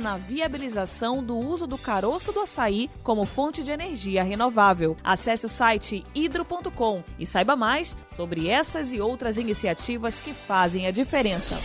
na 0.00 0.16
viabilização 0.16 1.22
do 1.22 1.36
uso 1.36 1.66
do 1.66 1.76
caroço 1.76 2.32
do 2.32 2.40
açaí 2.40 2.90
como 3.02 3.26
fonte 3.26 3.62
de 3.62 3.70
energia 3.70 4.22
renovável. 4.22 4.96
Acesse 5.04 5.46
o 5.46 5.48
site 5.48 6.04
hidro.com 6.14 7.04
e 7.18 7.26
saiba 7.26 7.54
mais 7.54 7.96
sobre 8.08 8.48
essas 8.48 8.92
e 8.92 9.00
outras 9.00 9.36
iniciativas 9.36 10.18
que 10.18 10.32
fazem 10.32 10.86
a 10.86 10.90
diferença. 10.90 11.56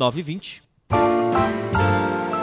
Nove 0.00 0.22
vinte. 0.22 0.62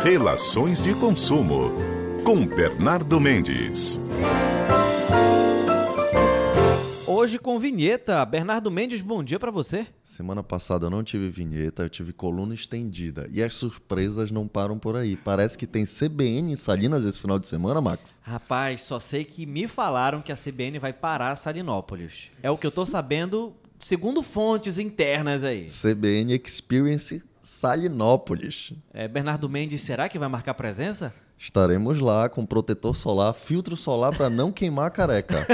Relações 0.03 0.81
de 0.81 0.93
consumo 0.93 1.96
com 2.27 2.45
Bernardo 2.45 3.21
Mendes. 3.21 4.01
Hoje 7.07 7.39
com 7.39 7.57
vinheta. 7.57 8.25
Bernardo 8.25 8.69
Mendes, 8.69 8.99
bom 8.99 9.23
dia 9.23 9.39
para 9.39 9.49
você. 9.49 9.87
Semana 10.03 10.43
passada 10.43 10.87
eu 10.87 10.89
não 10.89 11.05
tive 11.05 11.29
vinheta, 11.29 11.83
eu 11.83 11.89
tive 11.89 12.11
coluna 12.11 12.53
estendida. 12.53 13.29
E 13.31 13.41
as 13.41 13.53
surpresas 13.53 14.29
não 14.29 14.45
param 14.45 14.77
por 14.77 14.97
aí. 14.97 15.15
Parece 15.15 15.57
que 15.57 15.65
tem 15.65 15.85
CBN 15.85 16.51
em 16.51 16.57
Salinas 16.57 17.05
esse 17.05 17.17
final 17.17 17.39
de 17.39 17.47
semana, 17.47 17.79
Max. 17.79 18.19
Rapaz, 18.25 18.81
só 18.81 18.99
sei 18.99 19.23
que 19.23 19.45
me 19.45 19.65
falaram 19.65 20.21
que 20.21 20.33
a 20.33 20.35
CBN 20.35 20.79
vai 20.79 20.91
parar 20.91 21.33
Salinópolis. 21.37 22.29
É 22.43 22.51
o 22.51 22.57
que 22.57 22.67
eu 22.67 22.71
tô 22.71 22.85
sabendo 22.85 23.55
segundo 23.79 24.21
fontes 24.21 24.77
internas 24.77 25.45
aí. 25.45 25.67
CBN 25.67 26.33
Experience 26.45 27.23
Salinópolis. 27.41 28.73
É, 28.93 29.07
Bernardo 29.07 29.47
Mendes, 29.47 29.79
será 29.79 30.09
que 30.09 30.19
vai 30.19 30.27
marcar 30.27 30.55
presença? 30.55 31.13
Estaremos 31.37 31.99
lá 31.99 32.27
com 32.27 32.43
protetor 32.43 32.95
solar, 32.95 33.31
filtro 33.31 33.77
solar 33.77 34.15
para 34.15 34.27
não 34.27 34.51
queimar 34.51 34.87
a 34.87 34.89
careca. 34.89 35.45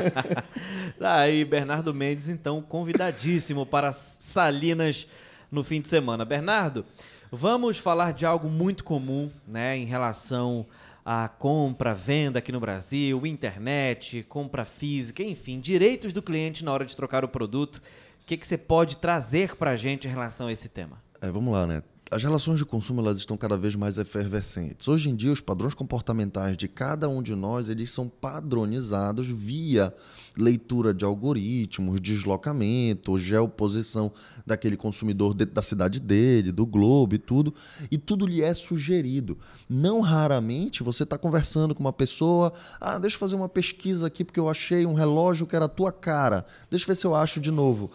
Aí, 1.00 1.42
Bernardo 1.42 1.94
Mendes, 1.94 2.28
então, 2.28 2.60
convidadíssimo 2.60 3.64
para 3.64 3.94
Salinas 3.94 5.06
no 5.50 5.64
fim 5.64 5.80
de 5.80 5.88
semana. 5.88 6.22
Bernardo, 6.26 6.84
vamos 7.32 7.78
falar 7.78 8.12
de 8.12 8.26
algo 8.26 8.50
muito 8.50 8.84
comum, 8.84 9.30
né, 9.48 9.74
em 9.74 9.86
relação 9.86 10.66
à 11.02 11.28
compra, 11.28 11.94
venda 11.94 12.38
aqui 12.38 12.52
no 12.52 12.60
Brasil, 12.60 13.26
internet, 13.26 14.22
compra 14.28 14.66
física, 14.66 15.22
enfim, 15.22 15.60
direitos 15.60 16.12
do 16.12 16.20
cliente 16.20 16.62
na 16.62 16.72
hora 16.72 16.84
de 16.84 16.94
trocar 16.94 17.24
o 17.24 17.28
produto. 17.28 17.76
O 18.22 18.26
que, 18.26 18.36
que 18.36 18.46
você 18.46 18.58
pode 18.58 18.98
trazer 18.98 19.56
para 19.56 19.70
a 19.70 19.76
gente 19.76 20.06
em 20.06 20.10
relação 20.10 20.46
a 20.46 20.52
esse 20.52 20.68
tema? 20.68 21.02
É, 21.22 21.30
vamos 21.30 21.52
lá, 21.54 21.66
né? 21.66 21.82
As 22.10 22.24
relações 22.24 22.58
de 22.58 22.64
consumo 22.64 23.00
elas 23.00 23.18
estão 23.18 23.36
cada 23.36 23.56
vez 23.56 23.76
mais 23.76 23.96
efervescentes. 23.96 24.88
Hoje 24.88 25.08
em 25.08 25.14
dia, 25.14 25.30
os 25.30 25.40
padrões 25.40 25.74
comportamentais 25.74 26.56
de 26.56 26.66
cada 26.66 27.08
um 27.08 27.22
de 27.22 27.36
nós 27.36 27.68
eles 27.68 27.92
são 27.92 28.08
padronizados 28.08 29.28
via 29.28 29.94
leitura 30.36 30.92
de 30.92 31.04
algoritmos, 31.04 32.00
deslocamento, 32.00 33.16
geoposição 33.16 34.10
daquele 34.44 34.76
consumidor 34.76 35.34
dentro 35.34 35.54
da 35.54 35.62
cidade 35.62 36.00
dele, 36.00 36.50
do 36.50 36.66
globo 36.66 37.14
e 37.14 37.18
tudo, 37.18 37.54
e 37.88 37.96
tudo 37.96 38.26
lhe 38.26 38.42
é 38.42 38.54
sugerido. 38.54 39.38
Não 39.68 40.00
raramente 40.00 40.82
você 40.82 41.04
está 41.04 41.16
conversando 41.16 41.76
com 41.76 41.80
uma 41.80 41.92
pessoa, 41.92 42.52
ah, 42.80 42.98
deixa 42.98 43.14
eu 43.14 43.20
fazer 43.20 43.36
uma 43.36 43.48
pesquisa 43.48 44.08
aqui 44.08 44.24
porque 44.24 44.40
eu 44.40 44.48
achei 44.48 44.84
um 44.84 44.94
relógio 44.94 45.46
que 45.46 45.54
era 45.54 45.66
a 45.66 45.68
tua 45.68 45.92
cara, 45.92 46.44
deixa 46.68 46.84
eu 46.84 46.88
ver 46.88 46.96
se 46.96 47.06
eu 47.06 47.14
acho 47.14 47.38
de 47.38 47.52
novo 47.52 47.88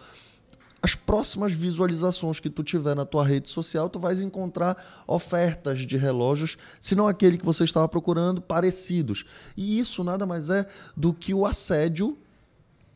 as 0.86 0.94
próximas 0.94 1.52
visualizações 1.52 2.38
que 2.38 2.48
tu 2.48 2.62
tiver 2.62 2.94
na 2.94 3.04
tua 3.04 3.26
rede 3.26 3.48
social, 3.48 3.88
tu 3.88 3.98
vais 3.98 4.20
encontrar 4.20 4.80
ofertas 5.04 5.80
de 5.80 5.96
relógios, 5.96 6.56
se 6.80 6.94
não 6.94 7.08
aquele 7.08 7.36
que 7.36 7.44
você 7.44 7.64
estava 7.64 7.88
procurando, 7.88 8.40
parecidos. 8.40 9.24
E 9.56 9.80
isso 9.80 10.04
nada 10.04 10.24
mais 10.24 10.48
é 10.48 10.64
do 10.96 11.12
que 11.12 11.34
o 11.34 11.44
assédio 11.44 12.16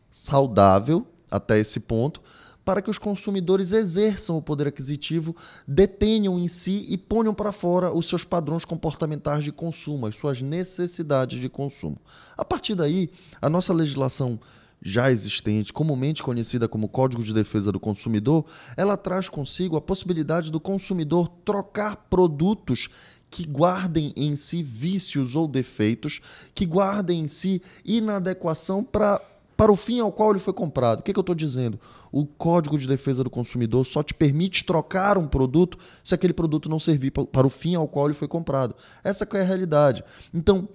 saudável 0.08 1.04
até 1.28 1.58
esse 1.58 1.80
ponto, 1.80 2.22
para 2.64 2.80
que 2.80 2.90
os 2.90 2.98
consumidores 2.98 3.72
exerçam 3.72 4.36
o 4.36 4.42
poder 4.42 4.68
aquisitivo, 4.68 5.34
detenham 5.66 6.38
em 6.38 6.46
si 6.46 6.86
e 6.88 6.96
ponham 6.96 7.34
para 7.34 7.50
fora 7.50 7.92
os 7.92 8.06
seus 8.06 8.22
padrões 8.22 8.64
comportamentais 8.64 9.42
de 9.42 9.50
consumo, 9.50 10.06
as 10.06 10.14
suas 10.14 10.40
necessidades 10.40 11.40
de 11.40 11.48
consumo. 11.48 11.98
A 12.36 12.44
partir 12.44 12.76
daí, 12.76 13.10
a 13.42 13.50
nossa 13.50 13.72
legislação 13.72 14.38
já 14.82 15.10
existente, 15.10 15.72
comumente 15.72 16.22
conhecida 16.22 16.66
como 16.66 16.88
Código 16.88 17.22
de 17.22 17.34
Defesa 17.34 17.70
do 17.70 17.80
Consumidor, 17.80 18.44
ela 18.76 18.96
traz 18.96 19.28
consigo 19.28 19.76
a 19.76 19.80
possibilidade 19.80 20.50
do 20.50 20.60
consumidor 20.60 21.28
trocar 21.44 21.96
produtos 22.08 22.88
que 23.30 23.46
guardem 23.46 24.12
em 24.16 24.34
si 24.36 24.62
vícios 24.62 25.34
ou 25.34 25.46
defeitos, 25.46 26.20
que 26.54 26.66
guardem 26.66 27.20
em 27.20 27.28
si 27.28 27.62
inadequação 27.84 28.82
para 28.82 29.20
para 29.60 29.70
o 29.70 29.76
fim 29.76 30.00
ao 30.00 30.10
qual 30.10 30.30
ele 30.30 30.38
foi 30.38 30.54
comprado. 30.54 31.00
O 31.00 31.02
que, 31.02 31.12
que 31.12 31.18
eu 31.18 31.20
estou 31.20 31.34
dizendo? 31.34 31.78
O 32.10 32.24
Código 32.24 32.78
de 32.78 32.88
Defesa 32.88 33.22
do 33.22 33.28
Consumidor 33.28 33.84
só 33.84 34.02
te 34.02 34.14
permite 34.14 34.64
trocar 34.64 35.18
um 35.18 35.28
produto 35.28 35.76
se 36.02 36.14
aquele 36.14 36.32
produto 36.32 36.66
não 36.66 36.80
servir 36.80 37.10
para 37.10 37.46
o 37.46 37.50
fim 37.50 37.74
ao 37.74 37.86
qual 37.86 38.06
ele 38.06 38.14
foi 38.14 38.26
comprado. 38.26 38.74
Essa 39.04 39.28
é 39.30 39.40
a 39.42 39.44
realidade. 39.44 40.02
Então, 40.32 40.66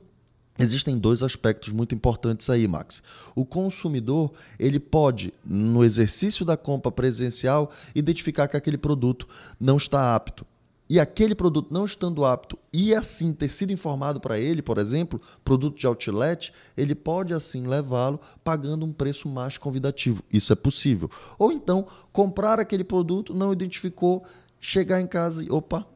Existem 0.58 0.98
dois 0.98 1.22
aspectos 1.22 1.74
muito 1.74 1.94
importantes 1.94 2.50
aí, 2.50 2.66
Max. 2.66 3.04
O 3.36 3.46
consumidor, 3.46 4.32
ele 4.58 4.80
pode, 4.80 5.34
no 5.44 5.84
exercício 5.84 6.46
da 6.46 6.56
compra 6.56 6.92
presencial, 6.92 7.70
identificar 7.94 8.48
que 8.48 8.56
aquele 8.56 8.78
produto 8.78 9.28
não 9.60 9.76
está 9.76 10.16
apto. 10.16 10.46
E 10.88 11.00
aquele 11.00 11.34
produto 11.34 11.74
não 11.74 11.84
estando 11.84 12.24
apto 12.24 12.58
e 12.72 12.94
assim 12.94 13.34
ter 13.34 13.50
sido 13.50 13.74
informado 13.74 14.20
para 14.20 14.38
ele, 14.38 14.62
por 14.62 14.78
exemplo, 14.78 15.20
produto 15.44 15.78
de 15.78 15.88
outlet, 15.88 16.54
ele 16.78 16.94
pode 16.94 17.34
assim 17.34 17.66
levá-lo 17.66 18.20
pagando 18.44 18.86
um 18.86 18.94
preço 18.94 19.28
mais 19.28 19.58
convidativo. 19.58 20.24
Isso 20.32 20.54
é 20.54 20.56
possível. 20.56 21.10
Ou 21.40 21.52
então, 21.52 21.88
comprar 22.14 22.60
aquele 22.60 22.84
produto, 22.84 23.34
não 23.34 23.52
identificou, 23.52 24.24
chegar 24.60 25.02
em 25.02 25.08
casa 25.08 25.44
e, 25.44 25.50
opa, 25.50 25.88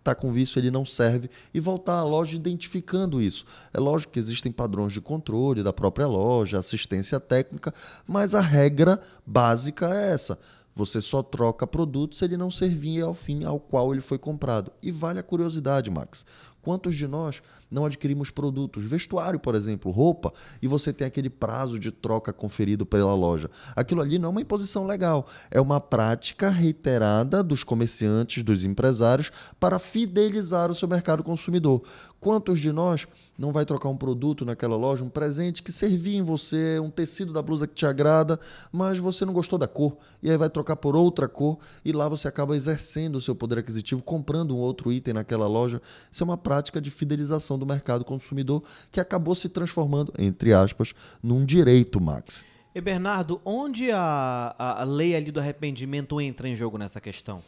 está 0.00 0.14
com 0.14 0.32
vício, 0.32 0.58
ele 0.58 0.70
não 0.70 0.84
serve, 0.84 1.30
e 1.54 1.60
voltar 1.60 1.98
à 1.98 2.02
loja 2.02 2.34
identificando 2.34 3.22
isso. 3.22 3.44
É 3.72 3.78
lógico 3.78 4.12
que 4.14 4.18
existem 4.18 4.50
padrões 4.50 4.92
de 4.92 5.00
controle 5.00 5.62
da 5.62 5.72
própria 5.72 6.06
loja, 6.06 6.58
assistência 6.58 7.20
técnica, 7.20 7.72
mas 8.08 8.34
a 8.34 8.40
regra 8.40 9.00
básica 9.24 9.88
é 9.94 10.12
essa. 10.12 10.38
Você 10.74 11.00
só 11.00 11.22
troca 11.22 11.66
produto 11.66 12.14
se 12.14 12.24
ele 12.24 12.36
não 12.36 12.50
servir 12.50 13.02
ao 13.02 13.12
fim 13.12 13.44
ao 13.44 13.60
qual 13.60 13.92
ele 13.92 14.00
foi 14.00 14.18
comprado. 14.18 14.72
E 14.82 14.90
vale 14.90 15.18
a 15.18 15.22
curiosidade, 15.22 15.90
Max. 15.90 16.24
Quantos 16.62 16.94
de 16.94 17.06
nós 17.06 17.42
não 17.70 17.86
adquirimos 17.86 18.30
produtos, 18.30 18.84
vestuário, 18.84 19.40
por 19.40 19.54
exemplo, 19.54 19.90
roupa, 19.90 20.32
e 20.60 20.66
você 20.66 20.92
tem 20.92 21.06
aquele 21.06 21.30
prazo 21.30 21.78
de 21.78 21.90
troca 21.90 22.32
conferido 22.32 22.84
pela 22.84 23.14
loja? 23.14 23.50
Aquilo 23.74 24.02
ali 24.02 24.18
não 24.18 24.28
é 24.28 24.30
uma 24.30 24.40
imposição 24.42 24.86
legal, 24.86 25.26
é 25.50 25.60
uma 25.60 25.80
prática 25.80 26.50
reiterada 26.50 27.42
dos 27.42 27.64
comerciantes, 27.64 28.42
dos 28.42 28.64
empresários, 28.64 29.32
para 29.58 29.78
fidelizar 29.78 30.70
o 30.70 30.74
seu 30.74 30.86
mercado 30.86 31.22
consumidor. 31.22 31.82
Quantos 32.20 32.60
de 32.60 32.70
nós 32.70 33.06
não 33.38 33.52
vai 33.52 33.64
trocar 33.64 33.88
um 33.88 33.96
produto 33.96 34.44
naquela 34.44 34.76
loja, 34.76 35.02
um 35.02 35.08
presente 35.08 35.62
que 35.62 35.72
servia 35.72 36.18
em 36.18 36.22
você, 36.22 36.78
um 36.78 36.90
tecido 36.90 37.32
da 37.32 37.40
blusa 37.40 37.66
que 37.66 37.74
te 37.74 37.86
agrada, 37.86 38.38
mas 38.70 38.98
você 38.98 39.24
não 39.24 39.32
gostou 39.32 39.58
da 39.58 39.66
cor, 39.66 39.96
e 40.22 40.30
aí 40.30 40.36
vai 40.36 40.50
trocar 40.50 40.76
por 40.76 40.94
outra 40.94 41.26
cor, 41.26 41.58
e 41.82 41.92
lá 41.92 42.06
você 42.06 42.28
acaba 42.28 42.54
exercendo 42.54 43.16
o 43.16 43.20
seu 43.20 43.34
poder 43.34 43.58
aquisitivo, 43.58 44.02
comprando 44.02 44.54
um 44.54 44.58
outro 44.58 44.92
item 44.92 45.14
naquela 45.14 45.46
loja. 45.46 45.80
Isso 46.12 46.22
é 46.22 46.26
uma 46.26 46.36
prática 46.36 46.49
de 46.80 46.90
fidelização 46.90 47.58
do 47.58 47.64
mercado 47.64 48.04
consumidor 48.04 48.62
que 48.90 49.00
acabou 49.00 49.34
se 49.34 49.48
transformando, 49.48 50.12
entre 50.18 50.52
aspas, 50.52 50.92
num 51.22 51.44
direito, 51.44 52.00
Max. 52.00 52.44
E 52.74 52.80
Bernardo, 52.80 53.40
onde 53.44 53.90
a, 53.90 54.54
a 54.58 54.84
lei 54.84 55.16
ali 55.16 55.30
do 55.30 55.40
arrependimento 55.40 56.20
entra 56.20 56.48
em 56.48 56.54
jogo 56.54 56.78
nessa 56.78 57.00
questão? 57.00 57.42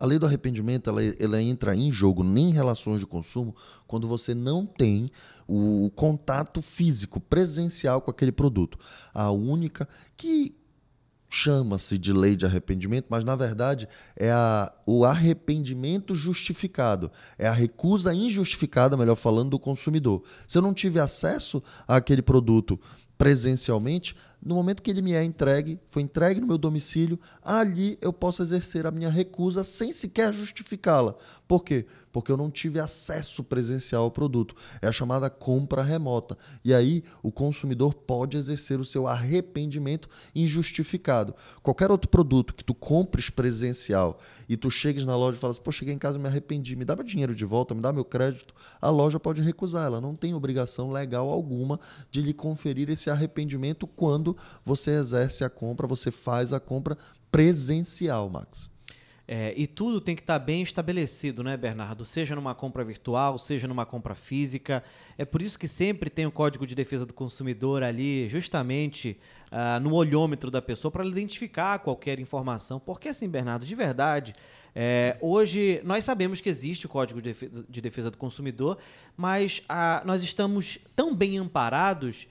A 0.00 0.06
lei 0.06 0.18
do 0.18 0.26
arrependimento 0.26 0.88
ela, 0.88 1.00
ela 1.18 1.42
entra 1.42 1.74
em 1.74 1.90
jogo 1.90 2.22
em 2.22 2.50
relações 2.50 3.00
de 3.00 3.06
consumo 3.06 3.54
quando 3.86 4.06
você 4.06 4.32
não 4.32 4.64
tem 4.64 5.10
o 5.46 5.90
contato 5.96 6.62
físico, 6.62 7.18
presencial 7.18 8.00
com 8.00 8.10
aquele 8.10 8.30
produto. 8.30 8.78
A 9.12 9.30
única 9.30 9.88
que 10.16 10.54
chama-se 11.28 11.98
de 11.98 12.12
lei 12.12 12.34
de 12.36 12.46
arrependimento, 12.46 13.06
mas 13.08 13.24
na 13.24 13.36
verdade 13.36 13.88
é 14.16 14.30
a, 14.30 14.72
o 14.86 15.04
arrependimento 15.04 16.14
justificado, 16.14 17.10
é 17.38 17.46
a 17.46 17.52
recusa 17.52 18.14
injustificada, 18.14 18.96
melhor 18.96 19.16
falando, 19.16 19.50
do 19.50 19.58
consumidor. 19.58 20.22
Se 20.46 20.58
eu 20.58 20.62
não 20.62 20.72
tive 20.72 20.98
acesso 20.98 21.62
àquele 21.86 22.22
produto 22.22 22.80
presencialmente, 23.18 24.14
no 24.40 24.54
momento 24.54 24.82
que 24.82 24.90
ele 24.90 25.02
me 25.02 25.12
é 25.12 25.24
entregue, 25.24 25.80
foi 25.88 26.02
entregue 26.02 26.40
no 26.40 26.46
meu 26.46 26.56
domicílio, 26.56 27.18
ali 27.42 27.98
eu 28.00 28.12
posso 28.12 28.40
exercer 28.40 28.86
a 28.86 28.90
minha 28.92 29.10
recusa 29.10 29.64
sem 29.64 29.92
sequer 29.92 30.32
justificá-la. 30.32 31.16
Por 31.48 31.64
quê? 31.64 31.86
Porque 32.12 32.30
eu 32.30 32.36
não 32.36 32.48
tive 32.48 32.78
acesso 32.78 33.42
presencial 33.42 34.04
ao 34.04 34.10
produto. 34.12 34.54
É 34.80 34.86
a 34.86 34.92
chamada 34.92 35.28
compra 35.28 35.82
remota. 35.82 36.38
E 36.64 36.72
aí 36.72 37.02
o 37.20 37.32
consumidor 37.32 37.92
pode 37.92 38.36
exercer 38.36 38.78
o 38.78 38.84
seu 38.84 39.08
arrependimento 39.08 40.08
injustificado. 40.34 41.34
Qualquer 41.60 41.90
outro 41.90 42.08
produto 42.08 42.54
que 42.54 42.64
tu 42.64 42.74
compres 42.74 43.28
presencial 43.28 44.20
e 44.48 44.56
tu 44.56 44.70
chegues 44.70 45.04
na 45.04 45.16
loja 45.16 45.36
e 45.36 45.40
falas, 45.40 45.58
pô, 45.58 45.72
cheguei 45.72 45.92
em 45.92 45.98
casa 45.98 46.18
me 46.18 46.28
arrependi, 46.28 46.76
me 46.76 46.84
dá 46.84 46.94
meu 46.94 47.04
dinheiro 47.04 47.34
de 47.34 47.44
volta, 47.44 47.74
me 47.74 47.80
dá 47.80 47.92
meu 47.92 48.04
crédito, 48.04 48.54
a 48.80 48.88
loja 48.88 49.18
pode 49.18 49.42
recusar. 49.42 49.86
Ela 49.86 50.00
não 50.00 50.14
tem 50.14 50.32
obrigação 50.32 50.92
legal 50.92 51.28
alguma 51.28 51.80
de 52.10 52.22
lhe 52.22 52.32
conferir 52.32 52.88
esse 52.88 53.07
arrependimento 53.10 53.86
quando 53.86 54.36
você 54.64 54.92
exerce 54.92 55.44
a 55.44 55.50
compra, 55.50 55.86
você 55.86 56.10
faz 56.10 56.52
a 56.52 56.60
compra 56.60 56.96
presencial, 57.30 58.28
Max. 58.28 58.70
É, 59.30 59.52
e 59.54 59.66
tudo 59.66 60.00
tem 60.00 60.16
que 60.16 60.22
estar 60.22 60.38
tá 60.38 60.44
bem 60.44 60.62
estabelecido, 60.62 61.44
né, 61.44 61.54
Bernardo? 61.54 62.02
Seja 62.02 62.34
numa 62.34 62.54
compra 62.54 62.82
virtual, 62.82 63.36
seja 63.36 63.68
numa 63.68 63.84
compra 63.84 64.14
física. 64.14 64.82
É 65.18 65.24
por 65.26 65.42
isso 65.42 65.58
que 65.58 65.68
sempre 65.68 66.08
tem 66.08 66.24
o 66.24 66.32
Código 66.32 66.66
de 66.66 66.74
Defesa 66.74 67.04
do 67.04 67.12
Consumidor 67.12 67.82
ali, 67.82 68.26
justamente 68.30 69.20
uh, 69.52 69.78
no 69.80 69.92
olhômetro 69.92 70.50
da 70.50 70.62
pessoa, 70.62 70.90
para 70.90 71.04
identificar 71.04 71.78
qualquer 71.80 72.18
informação. 72.18 72.80
Porque, 72.80 73.10
assim, 73.10 73.28
Bernardo, 73.28 73.66
de 73.66 73.74
verdade, 73.74 74.34
é, 74.74 75.18
hoje 75.20 75.82
nós 75.84 76.04
sabemos 76.04 76.40
que 76.40 76.48
existe 76.48 76.86
o 76.86 76.88
Código 76.88 77.20
de 77.20 77.80
Defesa 77.82 78.10
do 78.10 78.16
Consumidor, 78.16 78.78
mas 79.14 79.58
uh, 79.68 80.06
nós 80.06 80.22
estamos 80.22 80.78
tão 80.96 81.14
bem 81.14 81.36
amparados 81.36 82.26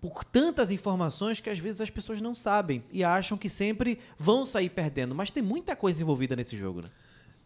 por 0.00 0.24
tantas 0.24 0.70
informações 0.70 1.40
que 1.40 1.50
às 1.50 1.58
vezes 1.58 1.80
as 1.80 1.90
pessoas 1.90 2.20
não 2.20 2.34
sabem 2.34 2.84
e 2.92 3.02
acham 3.02 3.36
que 3.36 3.48
sempre 3.48 3.98
vão 4.18 4.44
sair 4.44 4.68
perdendo. 4.68 5.14
Mas 5.14 5.30
tem 5.30 5.42
muita 5.42 5.74
coisa 5.74 6.02
envolvida 6.02 6.36
nesse 6.36 6.56
jogo, 6.56 6.82
né? 6.82 6.90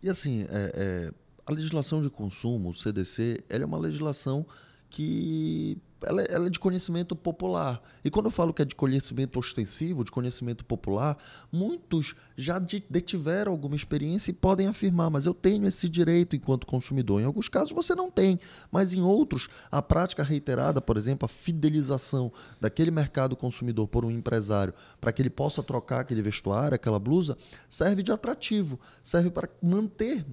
E 0.02 0.08
assim, 0.08 0.46
é, 0.50 0.72
é, 0.74 1.14
a 1.46 1.52
legislação 1.52 2.02
de 2.02 2.10
consumo, 2.10 2.70
o 2.70 2.74
CDC, 2.74 3.44
ela 3.48 3.64
é 3.64 3.66
uma 3.66 3.78
legislação 3.78 4.46
que 4.88 5.78
ela, 6.02 6.22
ela, 6.22 6.46
é 6.46 6.50
de 6.50 6.58
conhecimento 6.58 7.14
popular. 7.14 7.82
E 8.04 8.10
quando 8.10 8.26
eu 8.26 8.30
falo 8.30 8.52
que 8.52 8.62
é 8.62 8.64
de 8.64 8.74
conhecimento 8.74 9.38
ostensivo, 9.38 10.04
de 10.04 10.10
conhecimento 10.10 10.64
popular, 10.64 11.16
muitos 11.52 12.14
já 12.36 12.58
detiveram 12.58 13.52
alguma 13.52 13.76
experiência 13.76 14.30
e 14.30 14.34
podem 14.34 14.66
afirmar, 14.66 15.10
mas 15.10 15.26
eu 15.26 15.34
tenho 15.34 15.66
esse 15.66 15.88
direito 15.88 16.34
enquanto 16.36 16.66
consumidor. 16.66 17.20
Em 17.20 17.24
alguns 17.24 17.48
casos 17.48 17.72
você 17.72 17.94
não 17.94 18.10
tem, 18.10 18.38
mas 18.70 18.92
em 18.92 19.00
outros, 19.00 19.48
a 19.70 19.82
prática 19.82 20.22
reiterada, 20.22 20.80
por 20.80 20.96
exemplo, 20.96 21.26
a 21.26 21.28
fidelização 21.28 22.32
daquele 22.60 22.90
mercado 22.90 23.36
consumidor 23.36 23.88
por 23.88 24.04
um 24.04 24.10
empresário 24.10 24.74
para 25.00 25.12
que 25.12 25.22
ele 25.22 25.30
possa 25.30 25.62
trocar 25.62 26.00
aquele 26.00 26.22
vestuário, 26.22 26.74
aquela 26.74 26.98
blusa, 26.98 27.36
serve 27.68 28.02
de 28.02 28.12
atrativo, 28.12 28.78
serve 29.02 29.30
para 29.30 29.48
manter 29.62 30.24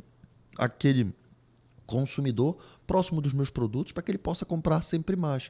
aquele 0.58 1.14
consumidor 1.88 2.58
próximo 2.86 3.22
dos 3.22 3.34
meus 3.34 3.50
produtos 3.50 3.94
para 3.94 4.04
que 4.04 4.12
ele 4.12 4.20
possa 4.20 4.46
comprar 4.46 4.84
sempre 4.84 5.16
mais. 5.16 5.50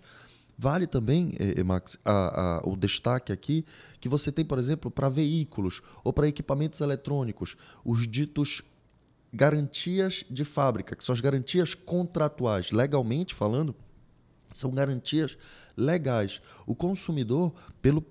Vale 0.58 0.88
também, 0.88 1.34
eh, 1.38 1.64
Max, 1.64 2.00
a, 2.04 2.58
a, 2.58 2.68
o 2.68 2.76
destaque 2.76 3.32
aqui 3.32 3.64
que 4.00 4.10
você 4.10 4.32
tem, 4.32 4.44
por 4.44 4.58
exemplo, 4.58 4.90
para 4.90 5.10
veículos 5.10 5.82
ou 6.04 6.12
para 6.12 6.28
equipamentos 6.28 6.80
eletrônicos, 6.82 7.56
os 7.86 8.08
ditos 8.08 8.64
garantias 9.32 10.26
de 10.30 10.44
fábrica, 10.44 10.96
que 10.96 11.04
são 11.04 11.14
as 11.14 11.22
garantias 11.22 11.76
contratuais, 11.76 12.72
legalmente 12.72 13.36
falando, 13.36 13.76
são 14.52 14.72
garantias 14.72 15.38
legais. 15.76 16.42
O 16.66 16.74
consumidor, 16.74 17.54
pelo 17.82 18.04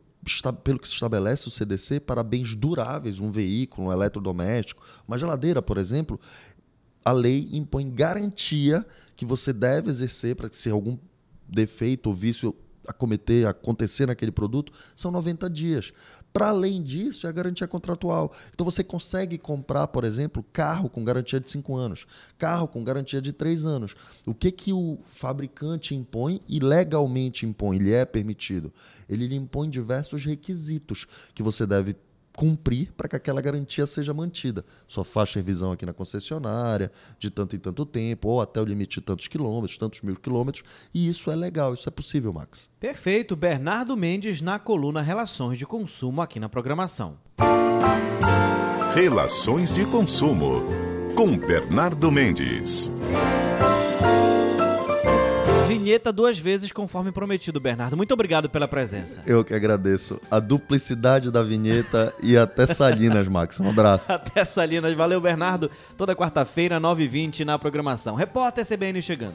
pelo 0.64 0.80
que 0.80 0.88
se 0.88 0.94
estabelece 0.94 1.46
o 1.46 1.52
CDC 1.52 2.00
para 2.00 2.22
bens 2.22 2.56
duráveis, 2.56 3.20
um 3.20 3.30
veículo, 3.30 3.86
um 3.86 3.92
eletrodoméstico, 3.92 4.84
uma 5.06 5.16
geladeira, 5.16 5.62
por 5.62 5.78
exemplo, 5.78 6.18
a 7.06 7.12
lei 7.12 7.48
impõe 7.52 7.88
garantia 7.88 8.84
que 9.14 9.24
você 9.24 9.52
deve 9.52 9.88
exercer 9.88 10.34
para 10.34 10.50
que 10.50 10.58
se 10.58 10.68
algum 10.68 10.98
defeito 11.48 12.08
ou 12.08 12.16
vício 12.16 12.52
acometer, 12.84 13.46
acontecer 13.46 14.06
naquele 14.06 14.32
produto, 14.32 14.72
são 14.96 15.12
90 15.12 15.48
dias. 15.48 15.92
Para 16.32 16.48
além 16.48 16.82
disso, 16.82 17.28
é 17.28 17.30
a 17.30 17.32
garantia 17.32 17.68
contratual. 17.68 18.32
Então 18.52 18.64
você 18.64 18.82
consegue 18.82 19.38
comprar, 19.38 19.86
por 19.86 20.02
exemplo, 20.02 20.44
carro 20.52 20.90
com 20.90 21.04
garantia 21.04 21.38
de 21.38 21.48
5 21.48 21.76
anos, 21.76 22.08
carro 22.36 22.66
com 22.66 22.82
garantia 22.82 23.22
de 23.22 23.32
3 23.32 23.64
anos. 23.64 23.94
O 24.26 24.34
que, 24.34 24.50
que 24.50 24.72
o 24.72 24.98
fabricante 25.04 25.94
impõe 25.94 26.40
e 26.48 26.58
legalmente 26.58 27.46
impõe, 27.46 27.76
ele 27.76 27.92
é 27.92 28.04
permitido? 28.04 28.72
Ele 29.08 29.28
lhe 29.28 29.36
impõe 29.36 29.70
diversos 29.70 30.24
requisitos 30.24 31.06
que 31.36 31.42
você 31.42 31.64
deve 31.64 31.94
cumprir 32.36 32.92
para 32.92 33.08
que 33.08 33.16
aquela 33.16 33.40
garantia 33.40 33.86
seja 33.86 34.12
mantida. 34.12 34.64
Sua 34.86 35.04
faixa 35.04 35.32
de 35.32 35.38
revisão 35.38 35.72
aqui 35.72 35.86
na 35.86 35.92
concessionária, 35.92 36.92
de 37.18 37.30
tanto 37.30 37.56
em 37.56 37.58
tanto 37.58 37.86
tempo, 37.86 38.28
ou 38.28 38.40
até 38.40 38.60
o 38.60 38.64
limite 38.64 39.00
de 39.00 39.06
tantos 39.06 39.26
quilômetros, 39.26 39.78
tantos 39.78 40.02
mil 40.02 40.14
quilômetros, 40.16 40.62
e 40.94 41.08
isso 41.08 41.30
é 41.30 41.34
legal, 41.34 41.72
isso 41.72 41.88
é 41.88 41.92
possível, 41.92 42.32
Max. 42.32 42.68
Perfeito. 42.78 43.34
Bernardo 43.34 43.96
Mendes 43.96 44.40
na 44.40 44.58
coluna 44.58 45.00
Relações 45.00 45.58
de 45.58 45.64
Consumo 45.64 46.20
aqui 46.20 46.38
na 46.38 46.48
programação. 46.48 47.16
Relações 48.94 49.74
de 49.74 49.84
Consumo, 49.86 50.62
com 51.16 51.36
Bernardo 51.38 52.12
Mendes 52.12 52.90
vinheta 55.66 56.12
duas 56.12 56.38
vezes 56.38 56.70
conforme 56.72 57.10
prometido, 57.10 57.60
Bernardo. 57.60 57.96
Muito 57.96 58.12
obrigado 58.12 58.48
pela 58.48 58.68
presença. 58.68 59.22
Eu 59.26 59.44
que 59.44 59.52
agradeço. 59.52 60.20
A 60.30 60.38
duplicidade 60.38 61.30
da 61.30 61.42
vinheta 61.42 62.14
e 62.22 62.36
até 62.36 62.66
Salinas, 62.66 63.26
Max. 63.28 63.58
Um 63.60 63.68
abraço. 63.68 64.10
Até 64.12 64.44
Salinas. 64.44 64.94
Valeu, 64.94 65.20
Bernardo. 65.20 65.70
Toda 65.96 66.14
quarta-feira, 66.14 66.80
9h20 66.80 67.44
na 67.44 67.58
programação. 67.58 68.14
Repórter 68.14 68.64
CBN 68.64 69.02
chegando. 69.02 69.34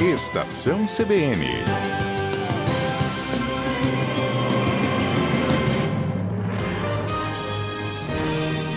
Estação 0.00 0.86
CBN. 0.86 1.46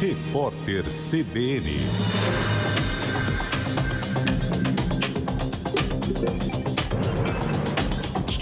Repórter 0.01 0.83
CBN. 0.89 2.52